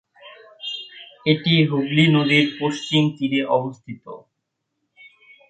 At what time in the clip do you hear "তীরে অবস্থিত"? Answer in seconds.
3.15-4.03